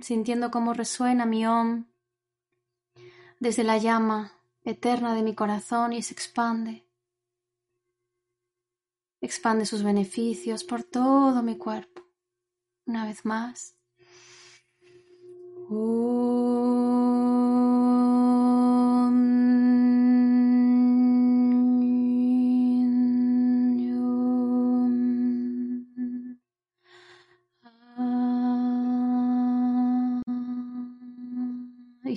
[0.03, 1.85] Sintiendo cómo resuena mi om
[3.39, 6.85] desde la llama eterna de mi corazón y se expande.
[9.21, 12.03] Expande sus beneficios por todo mi cuerpo.
[12.85, 13.75] Una vez más.
[15.69, 16.92] y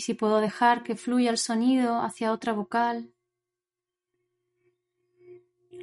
[0.07, 3.13] si puedo dejar que fluya el sonido hacia otra vocal,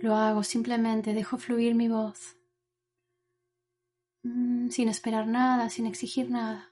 [0.01, 2.37] lo hago simplemente, dejo fluir mi voz,
[4.23, 6.71] mm, sin esperar nada, sin exigir nada.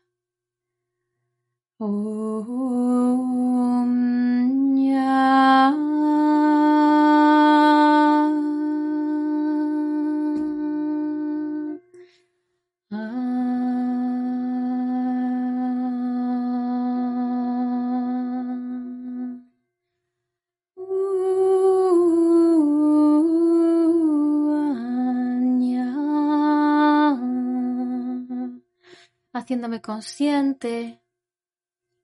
[29.51, 31.01] Haciéndome consciente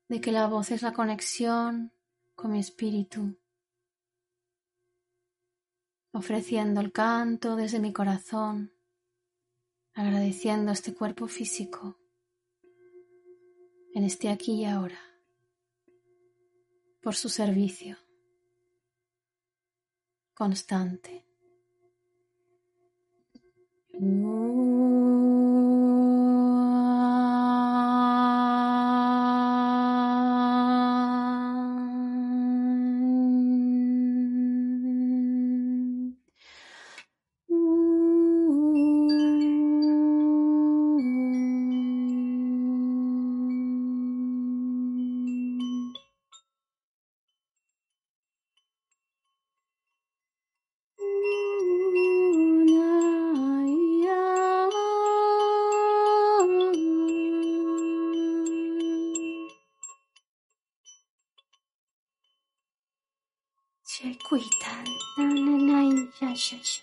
[0.09, 1.93] de que la voz es la conexión
[2.35, 3.37] con mi espíritu,
[6.11, 8.73] ofreciendo el canto desde mi corazón,
[9.93, 11.97] agradeciendo este cuerpo físico
[13.93, 14.99] en este aquí y ahora
[17.01, 17.95] por su servicio.
[20.33, 21.25] constante.
[66.37, 66.81] 现实。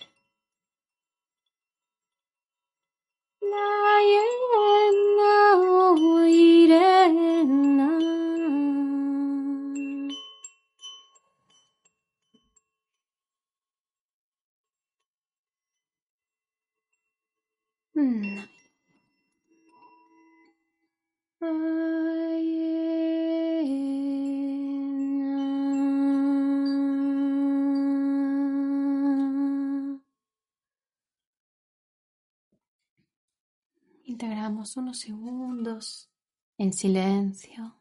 [34.75, 36.09] Unos segundos
[36.57, 37.75] en silencio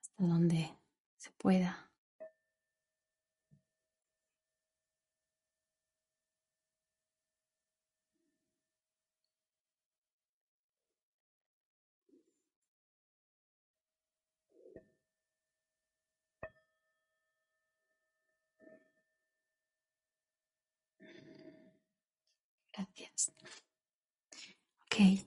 [0.00, 0.70] hasta donde
[1.16, 1.90] se pueda.
[22.72, 23.32] Gracias.
[24.92, 25.20] Ok,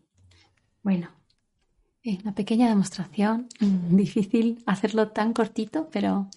[0.82, 1.10] bueno,
[2.04, 3.48] una pequeña demostración.
[3.62, 6.28] Difícil hacerlo tan cortito, pero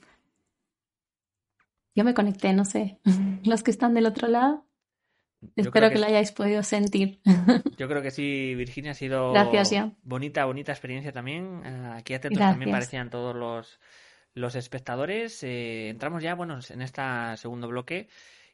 [1.97, 3.01] yo me conecté, no sé.
[3.45, 4.65] Los que están del otro lado,
[5.57, 7.21] espero que, lo hayáis podido sentir.
[7.77, 9.93] Yo creo que sí, Virginia, ha sido Gracias, ya.
[10.05, 11.63] bonita, bonita experiencia también.
[11.65, 13.81] Eh, aquí atentos también parecían todos los,
[14.35, 15.43] los espectadores.
[15.43, 17.03] Eh, entramos ya, bueno, en este
[17.39, 18.09] segundo bloque.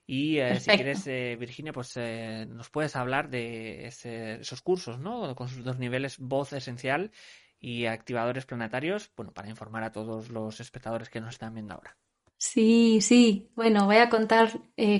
[0.07, 5.35] Y eh, si quieres, eh, Virginia, pues eh, nos puedes hablar de esos cursos, ¿no?
[5.35, 7.12] Con sus dos niveles, voz esencial
[7.61, 11.97] y activadores planetarios, bueno, para informar a todos los espectadores que nos están viendo ahora.
[12.37, 13.51] Sí, sí.
[13.55, 14.51] Bueno, voy a contar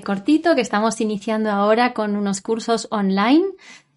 [0.05, 3.43] cortito que estamos iniciando ahora con unos cursos online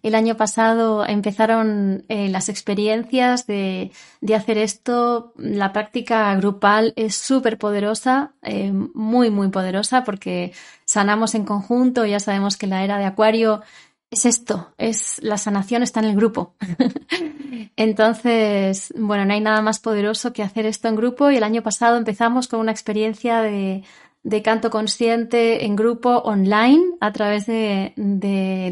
[0.03, 3.91] el año pasado empezaron eh, las experiencias de,
[4.35, 5.33] hacer esto.
[5.37, 10.53] La práctica grupal es súper poderosa, eh, muy, muy poderosa, porque
[10.85, 12.05] sanamos en conjunto.
[12.05, 13.61] Ya sabemos que la era de Acuario
[14.09, 16.55] es esto, es la sanación está en el grupo.
[17.75, 21.29] Entonces, bueno, no hay nada más poderoso que hacer esto en grupo.
[21.31, 23.83] Y el año pasado empezamos con una experiencia de
[24.27, 27.93] de canto consciente en grupo online a través de,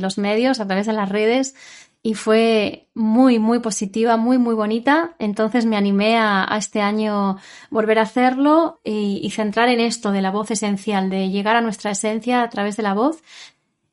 [0.01, 1.55] los medios, a través de las redes
[2.03, 5.15] y fue muy, muy positiva, muy, muy bonita.
[5.17, 7.37] Entonces me animé a, este año
[7.69, 11.61] volver a hacerlo y, y, centrar en esto de la voz esencial, de llegar a
[11.61, 13.23] nuestra esencia a través de la voz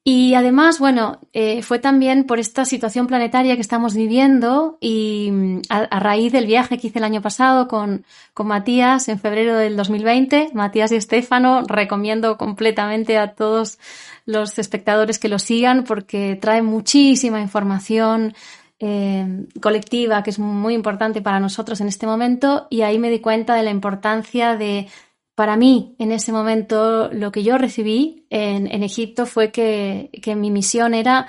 [0.04, 5.60] y además, bueno, eh, fue también por esta situación planetaria que estamos viviendo y mm,
[5.68, 9.76] a, raíz del viaje que hice el año pasado con, con, Matías en febrero del
[9.76, 13.78] 2020, Matías y Estefano, recomiendo completamente a todos
[14.26, 18.34] los espectadores que lo sigan porque trae muchísima información
[18.80, 23.20] eh, colectiva que es muy importante para nosotros en este momento y ahí me di
[23.20, 24.88] cuenta de la importancia de
[25.34, 30.94] para mí, en ese momento, lo que yo recibí en, Egipto fue que, mi misión
[30.94, 31.26] era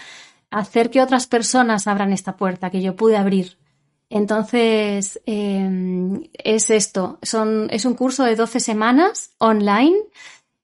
[0.51, 3.57] hacer que otras personas abran esta puerta que yo pude abrir.
[4.09, 7.17] Entonces, em, es esto.
[7.23, 9.95] Son, es un curso de 12 semanas online,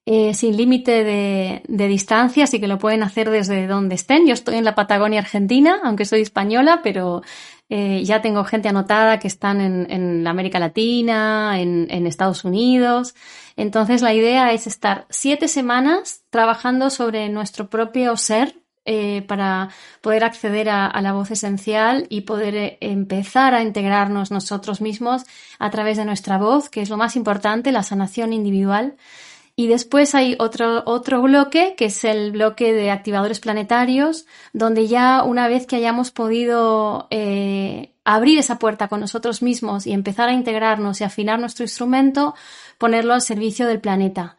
[0.06, 4.28] eh, sin límite de, de, distancia, así que lo pueden hacer desde donde estén.
[4.28, 7.22] Yo estoy en la Patagonia Argentina, aunque soy española, pero
[7.70, 13.14] eh, ya tengo gente anotada que están en, América Latina, en, Estados Unidos.
[13.56, 18.56] Entonces la idea es estar siete semanas trabajando sobre nuestro propio ser
[18.86, 19.70] eh, para
[20.02, 25.26] poder acceder a, la voz esencial y poder eh, empezar a integrarnos nosotros mismos
[25.60, 28.96] a través de nuestra voz, que es lo más importante, la sanación individual.
[29.60, 35.22] Y después hay otro, otro bloque, que es el bloque de activadores planetarios, donde ya
[35.24, 40.34] una vez que hayamos podido eh, abrir esa puerta con nosotros mismos y empezar a
[40.34, 42.36] integrarnos y afinar nuestro instrumento,
[42.78, 44.38] ponerlo al servicio del planeta.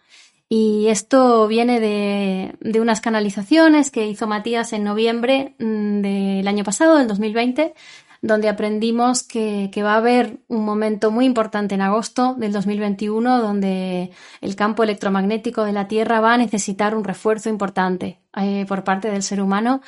[0.49, 6.65] Y esto viene de, de unas canalizaciones que hizo Matías en noviembre mm, del año
[6.65, 7.75] pasado, del 2020,
[8.23, 14.11] donde aprendimos que, va a haber un momento muy importante en agosto del 2021 donde
[14.41, 19.11] el campo electromagnético de la Tierra va a necesitar un refuerzo importante eh, por parte
[19.11, 19.81] del ser humano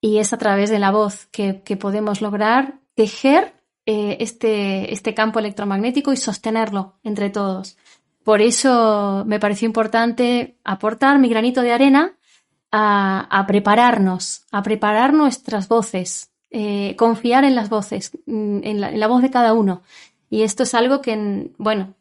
[0.00, 3.54] y es a través de la voz que, podemos lograr tejer
[3.86, 7.76] eh, este, este campo electromagnético y sostenerlo entre todos.
[8.24, 12.16] Por eso me pareció importante aportar mi granito de arena
[12.72, 19.22] a, prepararnos, a preparar nuestras voces, eh, confiar en las voces, mm, en la, voz
[19.22, 19.82] de cada uno.
[20.28, 21.94] Y esto es algo que, bueno,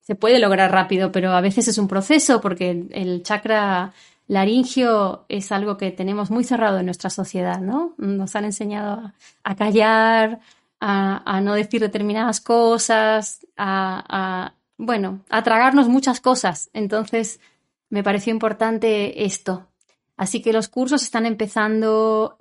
[0.00, 3.92] se puede lograr rápido, pero a veces es un proceso porque el chakra
[4.26, 7.94] laringio es algo que tenemos muy cerrado en nuestra sociedad, ¿no?
[7.96, 9.12] Nos han enseñado
[9.44, 10.40] a, callar,
[10.80, 16.70] a, no decir determinadas cosas, a, bueno, a tragarnos muchas cosas.
[16.72, 17.40] Entonces,
[17.88, 19.68] me pareció importante esto.
[20.16, 22.36] Así que los cursos están empezando,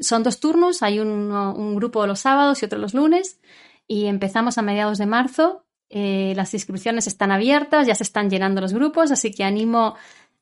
[0.00, 3.40] son dos turnos, hay un, grupo los sábados y otro los lunes,
[3.86, 5.64] y empezamos a mediados de marzo.
[5.88, 9.94] Eh, las inscripciones están abiertas, ya se están llenando los grupos, así que animo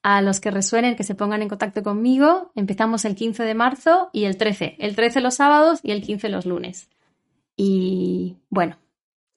[0.03, 2.53] a los que resuenen que se pongan en contacto conmigo.
[2.55, 4.76] Empezamos el 15 de marzo y el 13.
[4.78, 6.89] El 13 los sábados y el 15 los lunes.
[7.57, 8.78] Y bueno,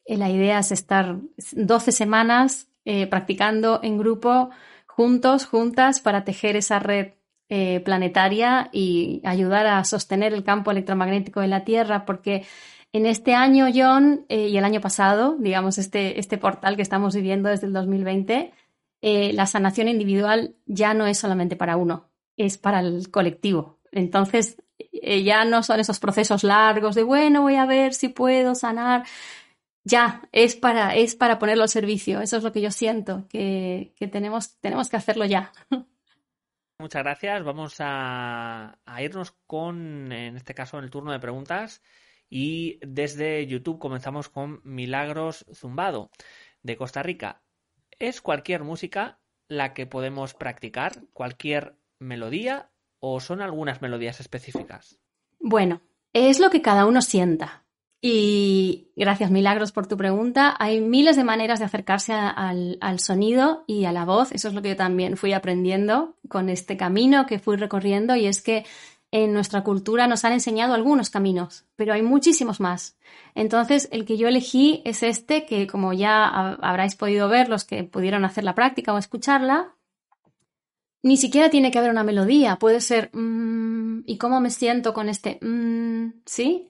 [0.06, 1.18] eh, la idea es estar
[1.52, 4.52] 12 semanas eh, practicando en grupo,
[4.86, 7.14] juntos, juntas, para tejer esa red
[7.56, 12.46] eh, planetaria y ayudar a sostener el campo electromagnético de la Tierra, porque
[12.94, 17.50] en este año, John, y el año pasado, digamos, este, este portal que estamos viviendo
[17.50, 18.54] desde el 2020,
[19.02, 23.80] la sanación individual ya no es solamente para uno, es para el colectivo.
[23.92, 24.62] Entonces,
[25.02, 29.06] ya no son esos procesos largos de, bueno, voy a ver si puedo sanar
[29.86, 32.22] ya, es para, es para ponerlo al servicio.
[32.22, 35.52] Eso es lo que yo siento, que, tenemos, tenemos que hacerlo ya.
[36.84, 37.46] Muchas gracias.
[37.46, 41.82] Vamos a, irnos con, en este caso, el turno de preguntas.
[42.30, 46.12] Y desde YouTube comenzamos con Milagros Zumbado,
[46.62, 47.42] de Costa Rica.
[48.00, 51.06] ¿Es cualquier música la que podemos practicar?
[51.14, 52.70] ¿Cualquier melodía?
[53.00, 55.00] ¿O son algunas melodías específicas?
[55.40, 57.63] Bueno, es lo que cada uno sienta.
[58.06, 60.58] Y gracias, Milagros, por tu pregunta.
[60.60, 64.34] Hay miles de maneras de acercarse al, sonido y a la voz.
[64.34, 68.26] Eso es lo que yo también fui aprendiendo con este camino que fui recorriendo y
[68.26, 68.66] es que
[69.12, 72.98] en nuestra cultura nos han enseñado algunos caminos, pero hay muchísimos más.
[73.36, 77.86] Entonces, el que yo elegí es este, que como ya habráis podido ver los que
[77.86, 79.76] pudieron hacer la práctica o escucharla,
[81.04, 85.10] ni siquiera tiene que haber una melodía, puede ser, mm, ¿y cómo me siento con
[85.10, 85.38] este?
[85.42, 86.70] Mm", ¿Sí?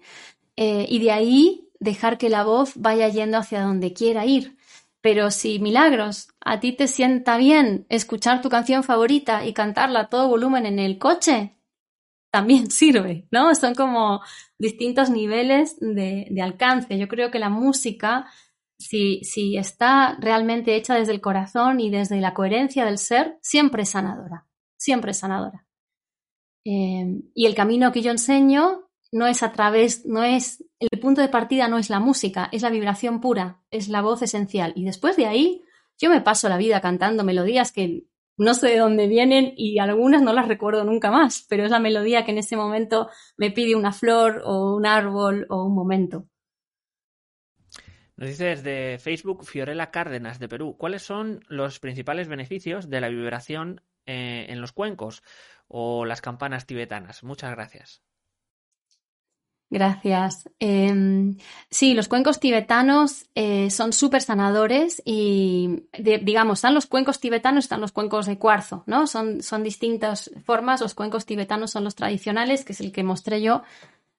[0.55, 4.57] Eh, y de ahí dejar que la voz vaya yendo hacia donde quiera ir.
[5.01, 10.09] Pero si Milagros, a ti te sienta bien escuchar tu canción favorita y cantarla a
[10.09, 11.57] todo volumen en el coche,
[12.31, 13.53] también sirve, ¿no?
[13.53, 14.21] Son como
[14.57, 16.97] distintos niveles de, alcance.
[16.97, 18.27] Yo creo que la música,
[18.79, 23.83] si, si, está realmente hecha desde el corazón y desde la coherencia del ser, siempre
[23.83, 24.47] es sanadora,
[24.77, 25.67] siempre es sanadora.
[26.65, 28.82] Eh, y el camino que yo enseño
[29.13, 32.63] no es a través, no es, el punto de partida no es la música, es
[32.63, 34.73] la vibración pura, es la voz esencial.
[34.75, 35.61] Y después de ahí,
[35.99, 38.07] yo me paso la vida cantando melodías que
[38.37, 41.79] no sé de dónde vienen y algunas no las recuerdo nunca más, pero es la
[41.79, 43.07] melodía que en ese momento
[43.37, 46.25] me pide una flor o un árbol o un momento.
[48.15, 53.09] Nos dice desde Facebook Fiorella Cárdenas de Perú, ¿cuáles son los principales beneficios de la
[53.09, 55.21] vibración eh, en los cuencos
[55.67, 57.23] o las campanas tibetanas?
[57.23, 58.01] Muchas gracias.
[59.73, 60.47] Gracias.
[60.59, 61.35] Em,
[61.71, 67.81] sí, los cuencos tibetanos eh, son súper sanadores y, digamos, están los cuencos tibetanos, están
[67.81, 69.07] los cuencos de cuarzo, ¿no?
[69.07, 70.79] Son, son distintas formas.
[70.79, 73.63] Los cuencos tibetanos son los tradicionales, que es el que mostré yo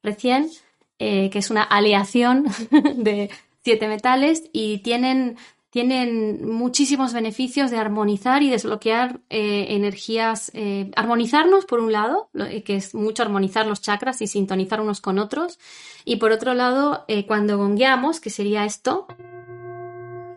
[0.03, 0.51] recién,
[0.99, 2.47] eh, que es una aleación
[2.97, 3.31] de
[3.63, 5.37] siete metales y tienen
[5.75, 12.63] tienen muchísimos beneficios de armonizar y desbloquear eh, energías, eh, armonizarnos por un lado, eh,
[12.63, 15.59] que es mucho armonizar los chakras y sintonizar unos con otros,
[16.05, 19.09] y por otro lado, cuando gongueamos, que sería esto,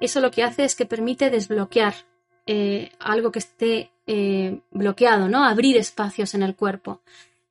[0.02, 1.94] eso lo que hace es que permite desbloquear
[2.98, 3.92] algo que esté
[4.72, 5.44] bloqueado, ¿no?
[5.44, 7.02] Abrir espacios en el cuerpo.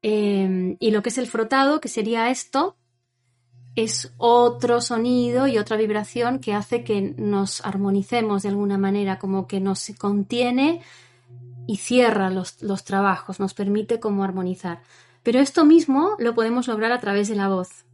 [0.02, 2.74] y lo que es el frotado, que sería esto,
[3.76, 9.46] es otro sonido y otra vibración que hace que nos armonicemos de alguna manera, como
[9.46, 10.80] que nos contiene
[11.66, 14.80] y cierra los, trabajos, nos permite como armonizar.
[15.22, 17.84] Pero esto mismo lo podemos lograr a través de la voz.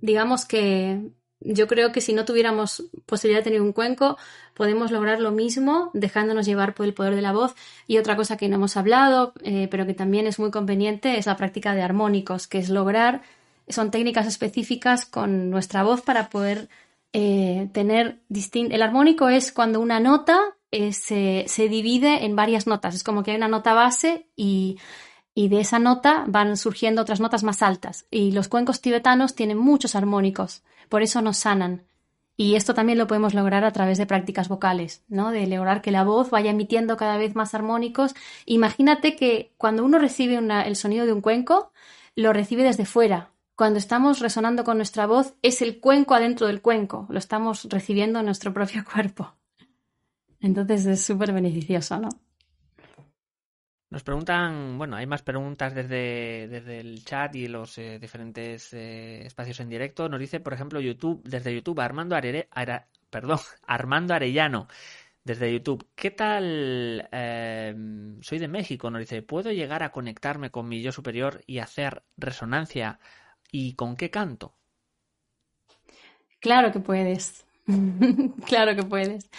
[0.00, 1.00] digamos que
[1.40, 4.18] yo creo que si no tuviéramos posibilidad de tener un cuenco,
[4.54, 7.54] podemos lograr lo mismo dejándonos llevar por el poder de la voz.
[7.86, 11.26] Y otra cosa que no hemos hablado, eh, pero que también es muy conveniente, es
[11.26, 13.22] la práctica de armónicos, que es lograr
[13.68, 16.68] son técnicas específicas con nuestra voz para poder
[17.12, 18.74] eh, tener distinto.
[18.74, 20.38] El armónico es cuando una nota
[20.70, 22.94] eh, se, se, divide en varias notas.
[22.94, 24.78] Es como que hay una nota base y,
[25.34, 28.06] y de esa nota van surgiendo otras notas más altas.
[28.10, 31.84] Y los cuencos tibetanos tienen muchos armónicos, por eso nos sanan.
[32.36, 35.30] Y esto también lo podemos lograr a través de prácticas vocales, ¿no?
[35.30, 38.14] De lograr que la voz vaya emitiendo cada vez más armónicos.
[38.44, 41.72] Imagínate que cuando uno recibe el sonido de un cuenco,
[42.16, 43.30] lo recibe desde fuera.
[43.56, 47.06] Cuando estamos resonando con nuestra voz, es el cuenco adentro del cuenco.
[47.08, 49.36] Lo estamos recibiendo en nuestro propio cuerpo.
[50.40, 52.08] Entonces es súper beneficioso, ¿no?
[53.90, 59.24] Nos preguntan, bueno, hay más preguntas desde, desde el chat y los eh, diferentes eh,
[59.24, 60.08] espacios en directo.
[60.08, 62.48] Nos dice, por ejemplo, YouTube, desde YouTube, Armando Arere,
[63.08, 63.38] perdón,
[63.68, 64.66] Armando Arellano,
[65.22, 65.86] desde YouTube.
[65.94, 67.08] ¿Qué tal?
[67.12, 71.60] Em, soy de México, nos dice, ¿puedo llegar a conectarme con mi yo superior y
[71.60, 72.98] hacer resonancia?
[73.56, 74.56] ¿Y con qué canto?
[76.40, 77.46] Claro que puedes.
[78.46, 79.30] claro que puedes.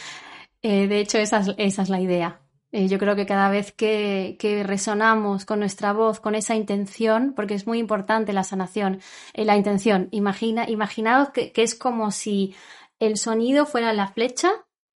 [0.62, 2.40] Eh, de hecho, esa es la idea.
[2.72, 7.56] Eh, yo creo que cada vez que, resonamos con nuestra voz, con esa intención, porque
[7.56, 9.02] es muy importante la sanación,
[9.34, 12.56] eh, la intención, imagina, imaginaos que, es como si
[13.00, 14.50] el sonido fuera la flecha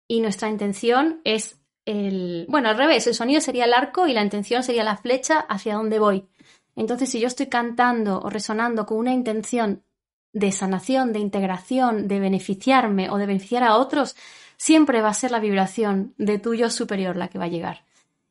[0.07, 4.23] y nuestra intención es el, bueno, al revés, el sonido sería el arco y la
[4.23, 6.29] intención sería la flecha hacia donde voy.
[6.79, 9.83] Entonces, si yo estoy cantando o resonando con una intención
[10.31, 14.15] de sanación, de integración, de beneficiarme o de beneficiar a otros,
[14.55, 17.83] siempre va a ser la vibración de tu yo superior la que va a llegar.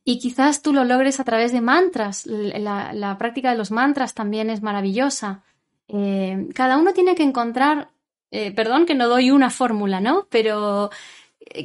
[0.03, 2.25] Y quizás tú lo logres a través de mantras.
[2.25, 5.43] La, práctica de los mantras también es maravillosa.
[5.87, 7.91] Eh, cada uno tiene que encontrar,
[8.31, 10.27] eh, perdón que no doy una fórmula, ¿no?
[10.31, 10.89] Pero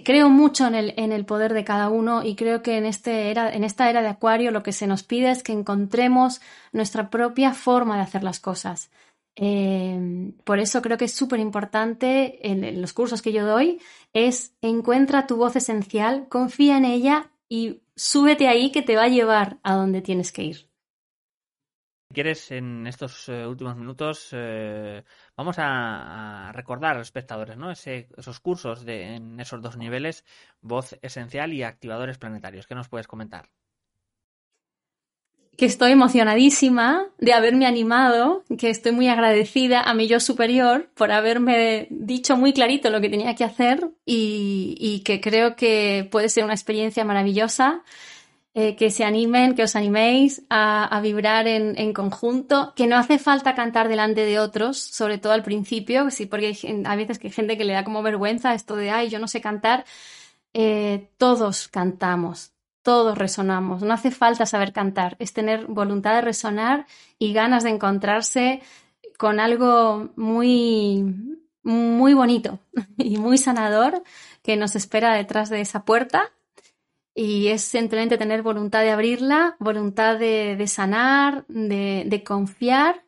[0.04, 3.32] creo mucho en el, en el, poder de cada uno y creo que en, este
[3.32, 7.10] era, en esta era de Acuario lo que se nos pide es que encontremos nuestra
[7.10, 8.92] propia forma de hacer las cosas.
[9.36, 13.80] Em, por eso creo que es súper importante en, los cursos que yo doy,
[14.14, 19.08] es encuentra tu voz esencial, confía en ella y súbete ahí que te va a
[19.08, 20.73] llevar a donde tienes que ir.
[22.14, 25.04] Quieres, en estos eh, últimos minutos, eh,
[25.36, 27.72] vamos a, recordar a los espectadores ¿no?
[27.72, 30.24] esos cursos de, en esos dos niveles,
[30.62, 32.68] voz esencial y activadores planetarios.
[32.68, 33.50] ¿Qué nos puedes comentar?
[35.58, 41.12] que estoy emocionadísima de haberme animado, que estoy muy agradecida a mi yo superior por
[41.12, 46.44] haberme dicho muy clarito lo que tenía que hacer y, que creo que puede ser
[46.44, 47.84] una experiencia maravillosa.
[48.56, 53.56] Eh, que se animen, que os animéis a, vibrar en, conjunto, que no hace falta
[53.56, 57.34] cantar delante de otros, sobre todo al principio, sí, porque hay, a veces que hay
[57.34, 59.86] gente que le da como vergüenza esto de, ay, yo no sé cantar.
[60.54, 63.82] Eh, todos cantamos, todos resonamos.
[63.82, 66.86] No hace falta saber cantar, es tener voluntad de resonar
[67.18, 68.62] y ganas de encontrarse
[69.18, 71.04] con algo muy,
[71.64, 72.60] muy bonito
[72.98, 74.04] y muy sanador
[74.44, 76.32] que nos espera detrás de esa puerta.
[77.16, 83.04] Y es simplemente tener voluntad de abrirla, voluntad de, sanar, de, confiar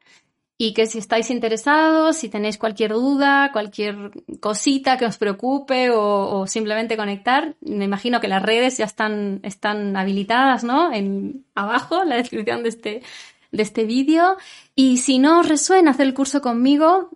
[0.57, 6.45] y que si estáis interesados, si tenéis cualquier duda, cualquier cosita que os preocupe o,
[6.47, 10.93] simplemente conectar, me imagino que las redes ya están, están habilitadas, ¿no?
[10.93, 13.03] En abajo, en la descripción de este,
[13.51, 14.37] de este vídeo.
[14.75, 17.09] Y si no os resuena hacer el curso conmigo,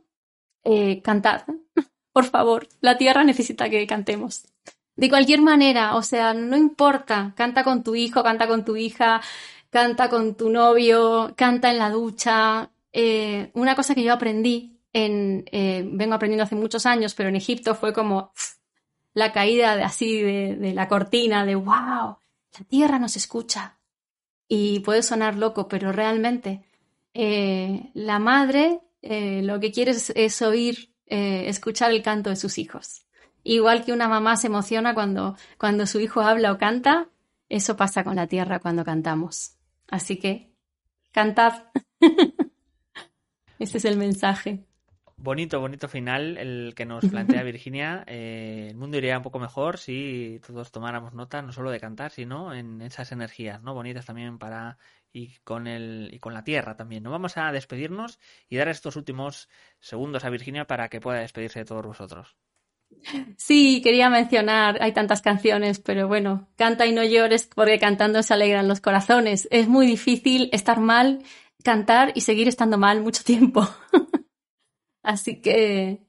[0.64, 1.44] eh, cantad.
[2.14, 4.46] Por favor, la tierra necesita que cantemos.
[5.00, 9.22] De cualquier manera, o sea, no importa, canta con tu hijo, canta con tu hija,
[9.70, 15.46] canta con tu novio, canta en la ducha, eh, una cosa que yo aprendí, en,
[15.54, 18.34] eh, vengo aprendiendo hace muchos años, pero en Egipto fue como
[19.14, 22.18] la caída de, así de, la cortina, de wow,
[22.58, 23.78] la tierra nos escucha.
[24.50, 26.66] Y puede sonar loco, pero realmente
[27.14, 33.06] eh, la madre lo que quiere es, oír, escuchar el canto de sus hijos.
[33.44, 37.10] Igual que una mamá se emociona cuando, cuando su hijo habla o canta,
[37.48, 39.56] eso pasa con la tierra cuando cantamos.
[39.90, 40.52] Así que,
[41.12, 41.66] cantad.
[43.60, 44.64] Este es el mensaje.
[45.18, 48.06] Bonito, bonito final el que nos plantea Virginia.
[48.08, 52.12] Eh, el mundo iría un poco mejor si todos tomáramos nota no solo de cantar,
[52.12, 53.74] sino en esas energías, ¿no?
[53.74, 54.78] Bonitas también para
[55.12, 57.04] y con el y con la tierra también.
[57.04, 58.18] No vamos a despedirnos
[58.48, 59.50] y dar estos últimos
[59.82, 62.38] segundos a Virginia para que pueda despedirse de todos vosotros.
[63.38, 68.34] Sí, quería mencionar, hay tantas canciones, pero bueno, canta y no llores porque cantando se
[68.34, 69.48] alegran los corazones.
[69.52, 71.24] Es muy difícil estar mal
[71.64, 73.68] cantar y seguir estando mal mucho tiempo.
[75.04, 76.02] Así que,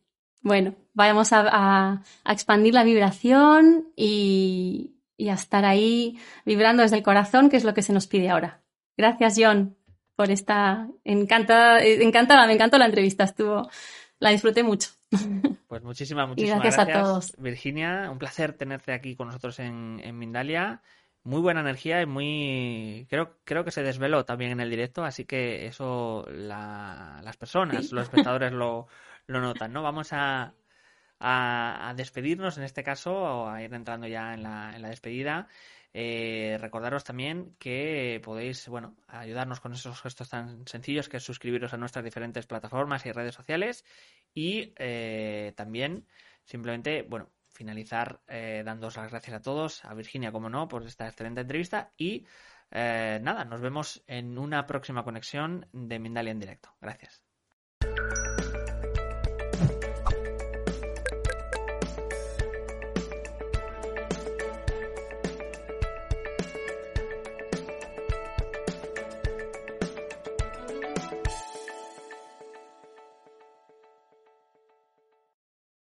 [0.42, 7.48] bueno, vamos a, expandir la vibración y, y a estar ahí vibrando desde el corazón,
[7.48, 8.62] que es lo que se nos pide ahora.
[8.96, 9.76] Gracias, John
[10.20, 13.70] por esta encanta, encantada, me encantó la entrevista, estuvo,
[14.18, 14.90] la disfruté mucho.
[15.68, 17.32] Pues muchísimas, muchísimas gracias, a todos.
[17.38, 18.10] Virginia.
[18.10, 20.82] Un placer tenerte aquí con nosotros en, en Mindalia.
[21.22, 23.06] Muy buena energía y muy.
[23.08, 28.04] Creo, creo que se desveló también en el directo, así que eso las personas, los
[28.04, 28.88] espectadores lo,
[29.26, 29.82] lo notan, ¿no?
[29.82, 30.54] Vamos a,
[31.20, 35.46] a, despedirnos en este caso, o a ir entrando ya en la, en la despedida.
[35.92, 41.74] Eh, recordaros también que podéis, bueno, ayudarnos con esos gestos tan sencillos que es suscribiros
[41.74, 43.84] a nuestras diferentes plataformas y redes sociales
[44.32, 46.06] y eh, también
[46.44, 51.08] simplemente, bueno, finalizar eh, dándos las gracias a todos, a Virginia, como no, por esta
[51.08, 52.24] excelente entrevista y
[52.72, 56.72] nada, nos vemos en una próxima conexión de Mindalia en directo.
[56.80, 57.24] Gracias.